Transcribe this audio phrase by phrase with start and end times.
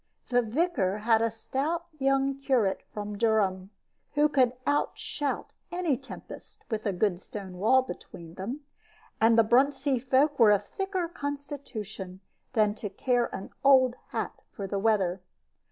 [0.29, 3.69] The vicar had a stout young curate from Durham,
[4.15, 8.61] who could outshout any tempest, with a good stone wall between them;
[9.21, 12.19] and the Bruntsea folk were of thicker constitution
[12.53, 15.21] than to care an old hat for the weather.